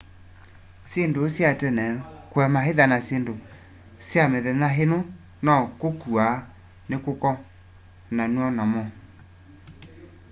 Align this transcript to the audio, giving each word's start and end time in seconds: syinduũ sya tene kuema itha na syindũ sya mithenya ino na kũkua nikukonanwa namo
syinduũ 0.89 1.27
sya 1.35 1.49
tene 1.61 1.85
kuema 2.31 2.59
itha 2.71 2.85
na 2.91 2.97
syindũ 3.07 3.33
sya 4.07 4.23
mithenya 4.31 4.69
ino 4.83 4.99
na 5.45 5.53
kũkua 5.79 6.25
nikukonanwa 6.89 8.47
namo 8.57 8.83